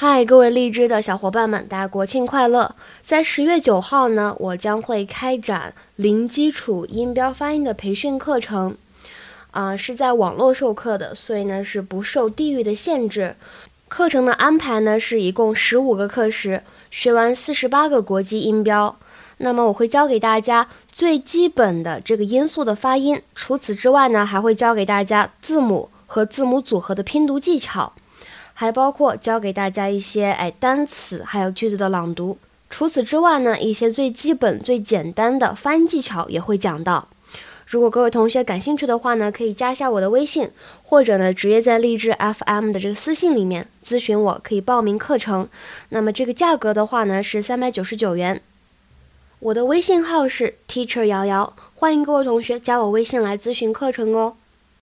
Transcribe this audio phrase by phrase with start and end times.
[0.00, 2.76] 嗨，各位荔枝的小伙伴们，大家国庆快乐！
[3.02, 8.76] 在十月九号呢，我将会开展零基础音标发音的培训课程，
[9.50, 13.34] 啊、是在网络授课的，所以呢是不受地域的限制。
[13.88, 16.62] 课程的安排呢是一共十五个课时，
[16.92, 18.96] 学完四十八个国际音标。
[19.38, 27.92] 那么我会教给大家最基本的这个音素的发音，除此之外呢，还会教给大家字母和字母组合的拼读技巧。
[28.60, 32.36] 还包括教给大家一些哎单词，还有句子的朗读。
[32.68, 37.06] 除此之外呢，一些最基本、最简单的发音技巧也会讲到。
[37.68, 40.50] 如果各位同学感兴趣的话呢，可以加一下我的微信，
[40.82, 45.48] 或者呢直接在励志 FM 的这个私信里面咨询我，可以报名课程。
[45.90, 48.42] 那么这个价格的话呢是三百九十九元。
[49.38, 54.34] 我的微信号是 Teacher 瑶瑶，欢迎各位同学加我微信来咨询课程哦。